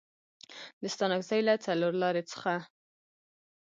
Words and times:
د 0.81 0.83
ستانکزي 0.93 1.39
له 1.47 1.53
څلورلارې 1.65 2.23
څخه 2.31 2.53